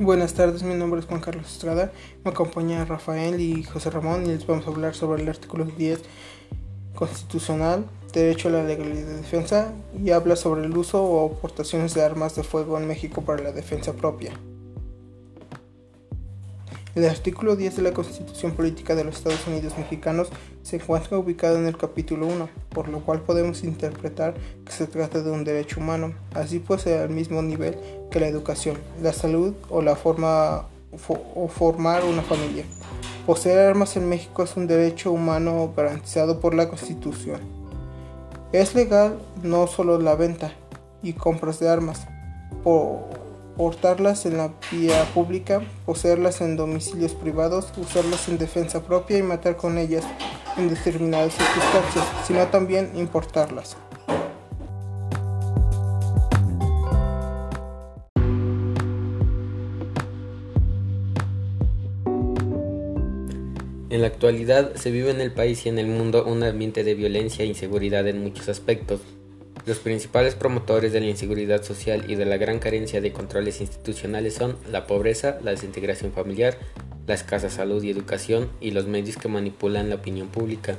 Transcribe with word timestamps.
Buenas 0.00 0.34
tardes, 0.34 0.62
mi 0.62 0.74
nombre 0.74 1.00
es 1.00 1.06
Juan 1.06 1.20
Carlos 1.20 1.50
Estrada, 1.50 1.90
me 2.24 2.30
acompaña 2.30 2.84
Rafael 2.84 3.40
y 3.40 3.64
José 3.64 3.90
Ramón 3.90 4.26
y 4.26 4.28
les 4.28 4.46
vamos 4.46 4.64
a 4.64 4.70
hablar 4.70 4.94
sobre 4.94 5.22
el 5.22 5.28
artículo 5.28 5.64
10 5.64 6.02
constitucional, 6.94 7.84
derecho 8.12 8.46
a 8.46 8.52
la 8.52 8.62
legalidad 8.62 9.08
de 9.08 9.16
defensa 9.16 9.72
y 10.00 10.10
habla 10.10 10.36
sobre 10.36 10.66
el 10.66 10.76
uso 10.76 11.02
o 11.02 11.34
aportaciones 11.34 11.94
de 11.94 12.04
armas 12.04 12.36
de 12.36 12.44
fuego 12.44 12.78
en 12.78 12.86
México 12.86 13.22
para 13.22 13.42
la 13.42 13.50
defensa 13.50 13.92
propia. 13.92 14.30
El 16.98 17.04
artículo 17.08 17.54
10 17.54 17.76
de 17.76 17.82
la 17.82 17.92
Constitución 17.92 18.50
Política 18.50 18.96
de 18.96 19.04
los 19.04 19.18
Estados 19.18 19.46
Unidos 19.46 19.78
Mexicanos 19.78 20.30
se 20.64 20.76
encuentra 20.76 21.16
ubicado 21.16 21.56
en 21.56 21.66
el 21.66 21.76
capítulo 21.76 22.26
1, 22.26 22.48
por 22.70 22.88
lo 22.88 23.04
cual 23.04 23.20
podemos 23.20 23.62
interpretar 23.62 24.34
que 24.64 24.72
se 24.72 24.88
trata 24.88 25.22
de 25.22 25.30
un 25.30 25.44
derecho 25.44 25.78
humano, 25.78 26.12
así 26.34 26.58
pues 26.58 26.88
al 26.88 27.10
mismo 27.10 27.40
nivel 27.40 27.78
que 28.10 28.18
la 28.18 28.26
educación, 28.26 28.78
la 29.00 29.12
salud 29.12 29.54
o 29.70 29.80
la 29.80 29.94
forma 29.94 30.66
o 31.36 31.46
formar 31.46 32.02
una 32.02 32.22
familia. 32.22 32.64
Poseer 33.26 33.60
armas 33.60 33.96
en 33.96 34.08
México 34.08 34.42
es 34.42 34.56
un 34.56 34.66
derecho 34.66 35.12
humano 35.12 35.72
garantizado 35.76 36.40
por 36.40 36.52
la 36.52 36.68
Constitución. 36.68 37.38
Es 38.50 38.74
legal 38.74 39.20
no 39.44 39.68
solo 39.68 40.00
la 40.00 40.16
venta 40.16 40.52
y 41.00 41.12
compras 41.12 41.60
de 41.60 41.68
armas, 41.68 42.08
por 42.64 43.17
portarlas 43.58 44.24
en 44.24 44.36
la 44.36 44.54
vía 44.70 45.04
pública, 45.12 45.60
poseerlas 45.84 46.40
en 46.40 46.56
domicilios 46.56 47.12
privados, 47.14 47.72
usarlas 47.76 48.28
en 48.28 48.38
defensa 48.38 48.84
propia 48.84 49.18
y 49.18 49.22
matar 49.22 49.56
con 49.56 49.78
ellas 49.78 50.04
en 50.56 50.68
determinadas 50.68 51.34
circunstancias, 51.34 52.04
sino 52.24 52.46
también 52.46 52.92
importarlas. 52.94 53.76
En 63.90 64.02
la 64.02 64.06
actualidad 64.06 64.76
se 64.76 64.92
vive 64.92 65.10
en 65.10 65.20
el 65.20 65.32
país 65.32 65.66
y 65.66 65.68
en 65.68 65.80
el 65.80 65.88
mundo 65.88 66.24
un 66.24 66.44
ambiente 66.44 66.84
de 66.84 66.94
violencia 66.94 67.44
e 67.44 67.48
inseguridad 67.48 68.06
en 68.06 68.22
muchos 68.22 68.48
aspectos, 68.48 69.00
los 69.68 69.80
principales 69.80 70.34
promotores 70.34 70.94
de 70.94 71.00
la 71.00 71.08
inseguridad 71.08 71.62
social 71.62 72.06
y 72.08 72.14
de 72.14 72.24
la 72.24 72.38
gran 72.38 72.58
carencia 72.58 73.02
de 73.02 73.12
controles 73.12 73.60
institucionales 73.60 74.32
son 74.32 74.56
la 74.72 74.86
pobreza, 74.86 75.38
la 75.42 75.50
desintegración 75.50 76.10
familiar, 76.10 76.56
la 77.06 77.12
escasa 77.12 77.50
salud 77.50 77.82
y 77.82 77.90
educación 77.90 78.48
y 78.62 78.70
los 78.70 78.86
medios 78.86 79.18
que 79.18 79.28
manipulan 79.28 79.90
la 79.90 79.96
opinión 79.96 80.28
pública. 80.28 80.78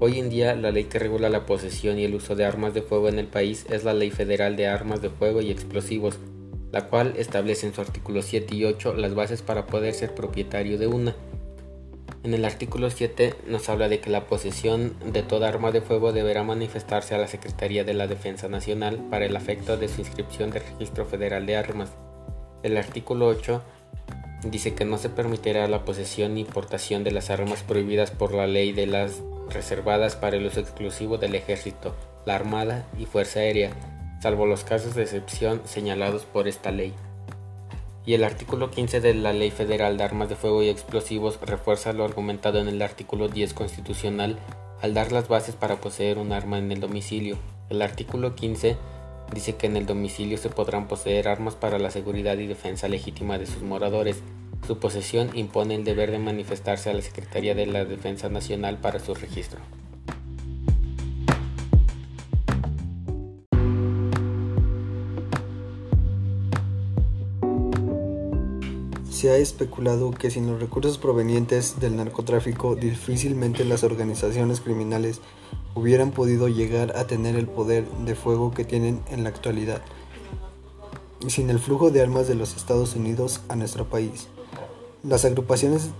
Hoy 0.00 0.18
en 0.18 0.28
día 0.28 0.54
la 0.54 0.70
ley 0.70 0.84
que 0.84 0.98
regula 0.98 1.30
la 1.30 1.46
posesión 1.46 1.98
y 1.98 2.04
el 2.04 2.14
uso 2.14 2.36
de 2.36 2.44
armas 2.44 2.74
de 2.74 2.82
fuego 2.82 3.08
en 3.08 3.18
el 3.18 3.26
país 3.26 3.64
es 3.70 3.84
la 3.84 3.94
Ley 3.94 4.10
Federal 4.10 4.54
de 4.54 4.66
Armas 4.66 5.00
de 5.00 5.08
Fuego 5.08 5.40
y 5.40 5.50
Explosivos, 5.50 6.18
la 6.72 6.88
cual 6.88 7.14
establece 7.16 7.66
en 7.66 7.72
su 7.72 7.80
artículo 7.80 8.20
7 8.20 8.54
y 8.54 8.66
8 8.66 8.94
las 8.96 9.14
bases 9.14 9.40
para 9.40 9.64
poder 9.64 9.94
ser 9.94 10.14
propietario 10.14 10.76
de 10.76 10.88
una. 10.88 11.16
En 12.22 12.34
el 12.34 12.44
artículo 12.44 12.90
7 12.90 13.34
nos 13.46 13.68
habla 13.68 13.88
de 13.88 14.00
que 14.00 14.10
la 14.10 14.26
posesión 14.26 14.94
de 15.04 15.22
toda 15.22 15.48
arma 15.48 15.70
de 15.70 15.80
fuego 15.80 16.12
deberá 16.12 16.42
manifestarse 16.42 17.14
a 17.14 17.18
la 17.18 17.28
Secretaría 17.28 17.84
de 17.84 17.94
la 17.94 18.06
Defensa 18.06 18.48
Nacional 18.48 19.06
para 19.10 19.24
el 19.24 19.36
afecto 19.36 19.76
de 19.76 19.88
su 19.88 20.00
inscripción 20.00 20.50
de 20.50 20.60
Registro 20.60 21.06
Federal 21.06 21.46
de 21.46 21.56
Armas. 21.56 21.90
El 22.62 22.76
artículo 22.76 23.26
8 23.26 23.62
dice 24.44 24.74
que 24.74 24.84
no 24.84 24.98
se 24.98 25.08
permitirá 25.08 25.66
la 25.68 25.84
posesión 25.84 26.34
ni 26.34 26.42
importación 26.42 27.04
de 27.04 27.12
las 27.12 27.30
armas 27.30 27.62
prohibidas 27.62 28.10
por 28.10 28.34
la 28.34 28.46
ley 28.46 28.72
de 28.72 28.86
las 28.86 29.22
reservadas 29.48 30.16
para 30.16 30.36
el 30.36 30.46
uso 30.46 30.60
exclusivo 30.60 31.18
del 31.18 31.34
ejército, 31.34 31.94
la 32.26 32.34
armada 32.34 32.86
y 32.98 33.06
fuerza 33.06 33.40
aérea, 33.40 33.70
salvo 34.22 34.46
los 34.46 34.64
casos 34.64 34.94
de 34.94 35.02
excepción 35.02 35.62
señalados 35.64 36.24
por 36.24 36.48
esta 36.48 36.70
ley 36.70 36.94
y 38.06 38.14
el 38.14 38.24
artículo 38.24 38.70
15 38.70 39.00
de 39.00 39.14
la 39.14 39.32
Ley 39.32 39.50
Federal 39.50 39.96
de 39.96 40.04
Armas 40.04 40.28
de 40.28 40.36
Fuego 40.36 40.62
y 40.62 40.68
Explosivos 40.68 41.38
refuerza 41.42 41.92
lo 41.92 42.04
argumentado 42.04 42.58
en 42.58 42.68
el 42.68 42.80
artículo 42.82 43.28
10 43.28 43.54
constitucional 43.54 44.38
al 44.80 44.94
dar 44.94 45.12
las 45.12 45.28
bases 45.28 45.54
para 45.54 45.80
poseer 45.80 46.18
un 46.18 46.32
arma 46.32 46.58
en 46.58 46.72
el 46.72 46.80
domicilio. 46.80 47.38
El 47.68 47.82
artículo 47.82 48.34
15 48.34 48.76
dice 49.32 49.56
que 49.56 49.66
en 49.66 49.76
el 49.76 49.86
domicilio 49.86 50.38
se 50.38 50.48
podrán 50.48 50.88
poseer 50.88 51.28
armas 51.28 51.54
para 51.54 51.78
la 51.78 51.90
seguridad 51.90 52.38
y 52.38 52.46
defensa 52.46 52.88
legítima 52.88 53.38
de 53.38 53.46
sus 53.46 53.62
moradores. 53.62 54.22
Su 54.66 54.78
posesión 54.78 55.30
impone 55.34 55.74
el 55.74 55.84
deber 55.84 56.10
de 56.10 56.18
manifestarse 56.18 56.90
a 56.90 56.94
la 56.94 57.02
Secretaría 57.02 57.54
de 57.54 57.66
la 57.66 57.84
Defensa 57.84 58.28
Nacional 58.28 58.78
para 58.78 59.00
su 59.00 59.14
registro. 59.14 59.60
Se 69.20 69.30
ha 69.30 69.36
especulado 69.36 70.12
que 70.12 70.30
sin 70.30 70.46
los 70.46 70.62
recursos 70.62 70.96
provenientes 70.96 71.78
del 71.78 71.94
narcotráfico 71.94 72.74
difícilmente 72.74 73.66
las 73.66 73.84
organizaciones 73.84 74.62
criminales 74.62 75.20
hubieran 75.74 76.10
podido 76.10 76.48
llegar 76.48 76.96
a 76.96 77.06
tener 77.06 77.36
el 77.36 77.46
poder 77.46 77.86
de 78.06 78.14
fuego 78.14 78.50
que 78.50 78.64
tienen 78.64 79.02
en 79.10 79.22
la 79.22 79.28
actualidad, 79.28 79.82
y 81.20 81.28
sin 81.28 81.50
el 81.50 81.58
flujo 81.58 81.90
de 81.90 82.00
armas 82.00 82.28
de 82.28 82.34
los 82.34 82.56
Estados 82.56 82.96
Unidos 82.96 83.42
a 83.50 83.56
nuestro 83.56 83.90
país. 83.90 84.28
Las 85.02 85.26
agrupaciones 85.26 85.90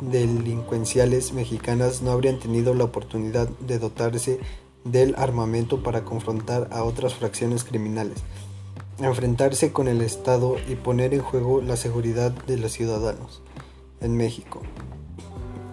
delincuenciales 0.00 1.34
mexicanas 1.34 2.00
no 2.00 2.12
habrían 2.12 2.38
tenido 2.38 2.72
la 2.72 2.84
oportunidad 2.84 3.46
de 3.60 3.78
dotarse 3.78 4.40
del 4.84 5.14
armamento 5.18 5.82
para 5.82 6.06
confrontar 6.06 6.70
a 6.72 6.82
otras 6.84 7.12
fracciones 7.12 7.62
criminales 7.62 8.22
enfrentarse 8.98 9.72
con 9.72 9.88
el 9.88 10.00
Estado 10.00 10.56
y 10.68 10.76
poner 10.76 11.14
en 11.14 11.20
juego 11.20 11.60
la 11.60 11.76
seguridad 11.76 12.30
de 12.30 12.56
los 12.56 12.72
ciudadanos 12.72 13.42
en 14.00 14.16
México. 14.16 14.60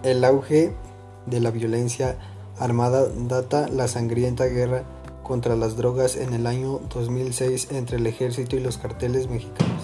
El 0.02 0.24
auge 0.24 0.72
de 1.26 1.40
la 1.40 1.50
violencia 1.50 2.18
armada 2.58 3.06
data 3.06 3.68
la 3.68 3.88
sangrienta 3.88 4.46
guerra 4.46 4.84
contra 5.22 5.56
las 5.56 5.76
drogas 5.76 6.16
en 6.16 6.34
el 6.34 6.46
año 6.46 6.80
2006 6.92 7.68
entre 7.70 7.98
el 7.98 8.06
ejército 8.06 8.56
y 8.56 8.60
los 8.60 8.78
carteles 8.78 9.28
mexicanos. 9.28 9.82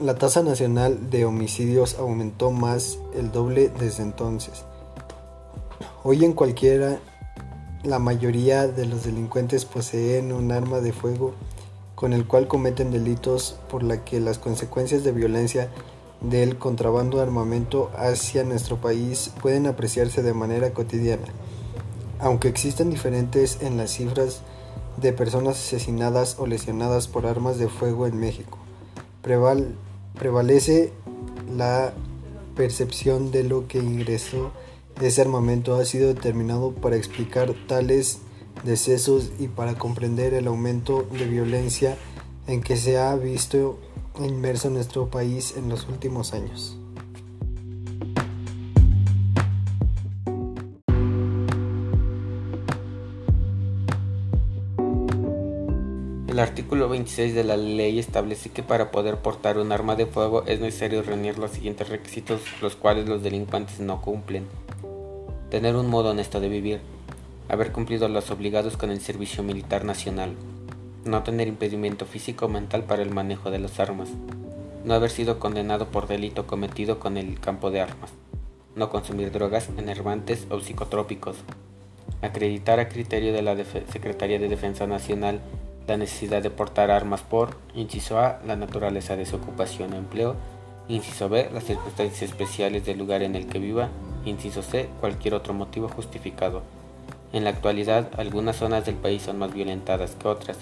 La 0.00 0.16
tasa 0.16 0.42
nacional 0.42 1.10
de 1.10 1.24
homicidios 1.24 1.96
aumentó 1.98 2.50
más 2.50 2.98
el 3.14 3.30
doble 3.30 3.70
desde 3.78 4.02
entonces. 4.02 4.64
Hoy 6.02 6.24
en 6.24 6.32
cualquiera, 6.32 6.98
la 7.84 8.00
mayoría 8.00 8.66
de 8.66 8.86
los 8.86 9.04
delincuentes 9.04 9.64
poseen 9.64 10.32
un 10.32 10.50
arma 10.50 10.80
de 10.80 10.92
fuego 10.92 11.34
con 11.94 12.12
el 12.12 12.26
cual 12.26 12.48
cometen 12.48 12.90
delitos 12.90 13.56
por 13.70 13.82
la 13.82 14.04
que 14.04 14.20
las 14.20 14.38
consecuencias 14.38 15.04
de 15.04 15.12
violencia 15.12 15.70
del 16.20 16.58
contrabando 16.58 17.18
de 17.18 17.24
armamento 17.24 17.90
hacia 17.96 18.44
nuestro 18.44 18.80
país 18.80 19.32
pueden 19.40 19.66
apreciarse 19.66 20.22
de 20.22 20.34
manera 20.34 20.72
cotidiana. 20.72 21.26
Aunque 22.18 22.48
existen 22.48 22.90
diferentes 22.90 23.58
en 23.60 23.76
las 23.76 23.90
cifras 23.90 24.40
de 24.96 25.12
personas 25.12 25.56
asesinadas 25.56 26.36
o 26.38 26.46
lesionadas 26.46 27.08
por 27.08 27.26
armas 27.26 27.58
de 27.58 27.68
fuego 27.68 28.06
en 28.06 28.18
México, 28.18 28.58
prevalece 29.22 30.92
la 31.54 31.92
percepción 32.56 33.30
de 33.30 33.44
lo 33.44 33.66
que 33.66 33.78
ingresó 33.78 34.52
ese 35.00 35.20
armamento 35.20 35.74
ha 35.74 35.84
sido 35.84 36.08
determinado 36.08 36.72
para 36.72 36.96
explicar 36.96 37.52
tales 37.66 38.20
decesos 38.64 39.30
y 39.38 39.48
para 39.48 39.74
comprender 39.74 40.34
el 40.34 40.46
aumento 40.46 41.06
de 41.12 41.26
violencia 41.26 41.96
en 42.46 42.62
que 42.62 42.76
se 42.76 42.98
ha 42.98 43.14
visto 43.16 43.78
inmerso 44.18 44.70
nuestro 44.70 45.10
país 45.10 45.54
en 45.56 45.68
los 45.68 45.88
últimos 45.88 46.34
años. 46.34 46.78
El 56.34 56.40
artículo 56.40 56.88
26 56.88 57.32
de 57.32 57.44
la 57.44 57.56
ley 57.56 58.00
establece 58.00 58.50
que 58.50 58.64
para 58.64 58.90
poder 58.90 59.18
portar 59.18 59.56
un 59.56 59.70
arma 59.70 59.94
de 59.94 60.06
fuego 60.06 60.42
es 60.46 60.58
necesario 60.58 61.02
reunir 61.02 61.38
los 61.38 61.52
siguientes 61.52 61.88
requisitos, 61.88 62.40
los 62.60 62.74
cuales 62.74 63.08
los 63.08 63.22
delincuentes 63.22 63.78
no 63.78 64.02
cumplen. 64.02 64.48
Tener 65.48 65.76
un 65.76 65.88
modo 65.88 66.10
honesto 66.10 66.40
de 66.40 66.48
vivir, 66.48 66.80
haber 67.48 67.72
cumplido 67.72 68.08
los 68.08 68.30
obligados 68.30 68.76
con 68.76 68.90
el 68.90 69.00
servicio 69.00 69.42
militar 69.42 69.84
nacional, 69.84 70.34
no 71.04 71.22
tener 71.22 71.48
impedimento 71.48 72.06
físico 72.06 72.46
o 72.46 72.48
mental 72.48 72.84
para 72.84 73.02
el 73.02 73.10
manejo 73.10 73.50
de 73.50 73.58
las 73.58 73.78
armas, 73.80 74.08
no 74.84 74.94
haber 74.94 75.10
sido 75.10 75.38
condenado 75.38 75.88
por 75.88 76.06
delito 76.06 76.46
cometido 76.46 76.98
con 76.98 77.16
el 77.16 77.40
campo 77.40 77.70
de 77.70 77.80
armas, 77.80 78.10
no 78.74 78.90
consumir 78.90 79.30
drogas, 79.30 79.68
enervantes 79.76 80.46
o 80.50 80.60
psicotrópicos, 80.60 81.36
acreditar 82.22 82.80
a 82.80 82.88
criterio 82.88 83.32
de 83.32 83.42
la 83.42 83.56
Secretaría 83.92 84.38
de 84.38 84.48
Defensa 84.48 84.86
Nacional 84.86 85.40
la 85.86 85.96
necesidad 85.96 86.42
de 86.42 86.50
portar 86.50 86.90
armas 86.90 87.22
por, 87.22 87.58
inciso 87.74 88.18
A, 88.18 88.40
la 88.46 88.56
naturaleza 88.56 89.16
de 89.16 89.26
su 89.26 89.36
ocupación 89.36 89.92
o 89.92 89.96
empleo, 89.96 90.36
inciso 90.88 91.28
B, 91.28 91.50
las 91.52 91.64
circunstancias 91.64 92.22
especiales 92.22 92.86
del 92.86 92.98
lugar 92.98 93.22
en 93.22 93.34
el 93.34 93.46
que 93.46 93.58
viva, 93.58 93.90
inciso 94.24 94.62
C, 94.62 94.88
cualquier 95.00 95.34
otro 95.34 95.52
motivo 95.52 95.88
justificado. 95.88 96.62
En 97.34 97.42
la 97.42 97.50
actualidad, 97.50 98.10
algunas 98.16 98.54
zonas 98.54 98.86
del 98.86 98.94
país 98.94 99.22
son 99.22 99.40
más 99.40 99.52
violentadas 99.52 100.14
que 100.14 100.28
otras, 100.28 100.56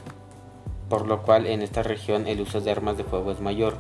por 0.89 1.07
lo 1.07 1.21
cual 1.21 1.47
en 1.47 1.61
esta 1.61 1.83
región 1.83 2.27
el 2.27 2.41
uso 2.41 2.63
de 2.63 2.71
armas 2.71 2.97
de 2.97 3.05
fuego 3.05 3.31
es 3.31 3.41
mayor. 3.41 3.77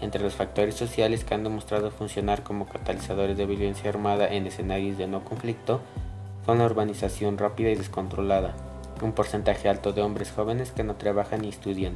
entre 0.00 0.20
los 0.20 0.34
factores 0.34 0.74
sociales 0.74 1.22
que 1.22 1.34
han 1.34 1.44
demostrado 1.44 1.92
funcionar 1.92 2.42
como 2.42 2.66
catalizadores 2.66 3.36
de 3.36 3.46
violencia 3.46 3.88
armada 3.88 4.26
en 4.26 4.48
escenarios 4.48 4.98
de 4.98 5.06
no 5.06 5.24
conflicto 5.24 5.80
son 6.44 6.58
la 6.58 6.64
urbanización 6.64 7.38
rápida 7.38 7.70
y 7.70 7.76
descontrolada, 7.76 8.56
un 9.00 9.12
porcentaje 9.12 9.68
alto 9.68 9.92
de 9.92 10.02
hombres 10.02 10.32
jóvenes 10.32 10.72
que 10.72 10.82
no 10.82 10.96
trabajan 10.96 11.42
ni 11.42 11.50
estudian, 11.50 11.92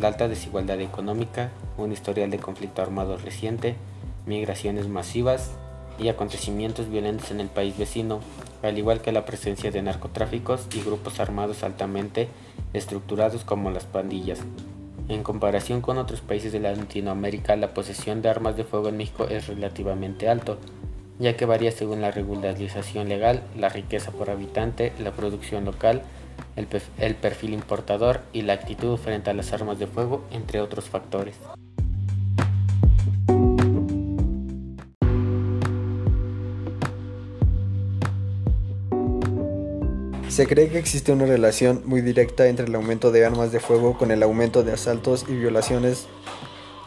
la 0.00 0.08
alta 0.08 0.28
desigualdad 0.28 0.80
económica, 0.80 1.50
un 1.76 1.92
historial 1.92 2.30
de 2.30 2.38
conflicto 2.38 2.80
armado 2.80 3.18
reciente, 3.18 3.76
migraciones 4.24 4.88
masivas 4.88 5.50
y 5.98 6.08
acontecimientos 6.08 6.88
violentos 6.88 7.30
en 7.30 7.40
el 7.40 7.48
país 7.48 7.76
vecino, 7.76 8.20
al 8.64 8.78
igual 8.78 9.00
que 9.00 9.12
la 9.12 9.24
presencia 9.24 9.70
de 9.70 9.82
narcotráficos 9.82 10.66
y 10.74 10.80
grupos 10.82 11.20
armados 11.20 11.62
altamente 11.62 12.28
estructurados 12.72 13.44
como 13.44 13.70
las 13.70 13.84
pandillas. 13.84 14.40
En 15.08 15.22
comparación 15.22 15.80
con 15.82 15.98
otros 15.98 16.22
países 16.22 16.52
de 16.52 16.60
Latinoamérica, 16.60 17.56
la 17.56 17.74
posesión 17.74 18.22
de 18.22 18.30
armas 18.30 18.56
de 18.56 18.64
fuego 18.64 18.88
en 18.88 18.96
México 18.96 19.26
es 19.28 19.46
relativamente 19.48 20.28
alto, 20.28 20.58
ya 21.18 21.36
que 21.36 21.44
varía 21.44 21.72
según 21.72 22.00
la 22.00 22.10
regularización 22.10 23.08
legal, 23.08 23.42
la 23.56 23.68
riqueza 23.68 24.10
por 24.12 24.30
habitante, 24.30 24.92
la 24.98 25.12
producción 25.12 25.64
local, 25.64 26.02
el, 26.56 27.14
perfil 27.16 27.52
importador 27.52 28.20
y 28.32 28.42
la 28.42 28.54
actitud 28.54 28.96
frente 28.96 29.30
a 29.30 29.34
las 29.34 29.52
armas 29.52 29.78
de 29.78 29.86
fuego, 29.86 30.24
entre 30.30 30.60
otros 30.60 30.88
factores. 30.88 31.36
Se 40.34 40.48
cree 40.48 40.68
que 40.68 40.80
existe 40.80 41.12
una 41.12 41.26
relación 41.26 41.82
muy 41.84 42.00
directa 42.00 42.48
entre 42.48 42.66
el 42.66 42.74
aumento 42.74 43.12
de 43.12 43.24
armas 43.24 43.52
de 43.52 43.60
fuego 43.60 43.96
con 43.96 44.10
el 44.10 44.20
aumento 44.20 44.64
de 44.64 44.72
asaltos 44.72 45.26
y 45.28 45.36
violaciones 45.36 46.06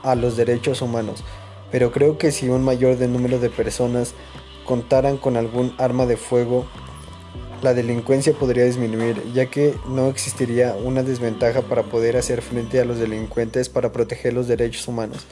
a 0.04 0.16
los 0.16 0.36
derechos 0.36 0.82
humanos, 0.82 1.24
pero 1.72 1.94
creo 1.94 2.18
que 2.18 2.34
si 2.34 2.50
un 2.50 2.62
mayor 2.62 3.00
número 3.00 3.40
de 3.40 3.50
personas 3.50 4.16
contaran 4.66 5.16
con 5.16 5.38
algún 5.38 5.74
arma 5.78 6.06
de 6.06 6.18
fuego, 6.18 6.68
la 7.62 7.74
delincuencia 7.74 8.34
podría 8.34 8.66
disminuir, 8.66 9.24
ya 9.34 9.46
que 9.46 9.74
no 9.88 10.10
existiría 10.10 10.76
una 10.76 11.02
desventaja 11.02 11.62
para 11.62 11.84
poder 11.84 12.18
hacer 12.18 12.42
frente 12.42 12.82
a 12.82 12.86
los 12.86 13.00
delincuentes 13.00 13.70
para 13.70 13.94
proteger 13.94 14.34
los 14.34 14.50
derechos 14.50 14.86
humanos. 14.90 15.26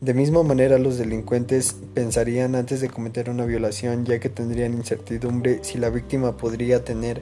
De 0.00 0.14
misma 0.14 0.44
manera, 0.44 0.78
los 0.78 0.96
delincuentes 0.96 1.74
pensarían 1.92 2.54
antes 2.54 2.80
de 2.80 2.88
cometer 2.88 3.28
una 3.30 3.46
violación, 3.46 4.04
ya 4.04 4.20
que 4.20 4.28
tendrían 4.28 4.74
incertidumbre 4.74 5.58
si 5.62 5.76
la 5.76 5.90
víctima 5.90 6.36
podría 6.36 6.84
tener 6.84 7.20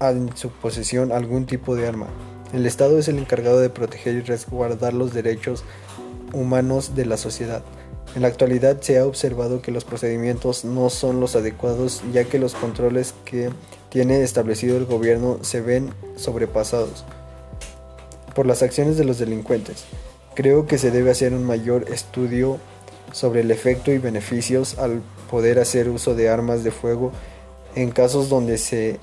en 0.00 0.34
su 0.34 0.50
posesión 0.50 1.12
algún 1.12 1.46
tipo 1.46 1.76
de 1.76 1.86
arma. 1.86 2.06
El 2.52 2.66
Estado 2.66 2.98
es 2.98 3.08
el 3.08 3.18
encargado 3.18 3.60
de 3.60 3.70
proteger 3.70 4.14
y 4.14 4.20
resguardar 4.22 4.94
los 4.94 5.12
derechos 5.12 5.62
humanos 6.32 6.94
de 6.96 7.06
la 7.06 7.16
sociedad. 7.16 7.62
En 8.16 8.22
la 8.22 8.28
actualidad 8.28 8.80
se 8.80 8.98
ha 8.98 9.06
observado 9.06 9.62
que 9.62 9.70
los 9.70 9.84
procedimientos 9.84 10.64
no 10.64 10.90
son 10.90 11.20
los 11.20 11.36
adecuados 11.36 12.02
ya 12.12 12.24
que 12.24 12.40
los 12.40 12.54
controles 12.54 13.14
que 13.24 13.50
tiene 13.88 14.22
establecido 14.22 14.76
el 14.78 14.86
gobierno 14.86 15.38
se 15.42 15.60
ven 15.60 15.90
sobrepasados 16.16 17.04
por 18.34 18.46
las 18.46 18.62
acciones 18.62 18.96
de 18.96 19.04
los 19.04 19.18
delincuentes. 19.18 19.84
Creo 20.34 20.66
que 20.66 20.78
se 20.78 20.90
debe 20.90 21.10
hacer 21.10 21.34
un 21.34 21.44
mayor 21.44 21.92
estudio 21.92 22.58
sobre 23.12 23.40
el 23.40 23.50
efecto 23.50 23.92
y 23.92 23.98
beneficios 23.98 24.78
al 24.78 25.02
poder 25.30 25.58
hacer 25.58 25.88
uso 25.88 26.14
de 26.14 26.28
armas 26.28 26.64
de 26.64 26.70
fuego 26.70 27.12
en 27.74 27.90
casos 27.90 28.28
donde 28.28 28.58
se 28.58 28.98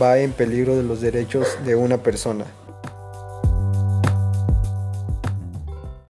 va 0.00 0.18
en 0.18 0.32
peligro 0.32 0.76
de 0.76 0.82
los 0.82 1.00
derechos 1.00 1.58
de 1.64 1.76
una 1.76 1.98
persona. 1.98 2.44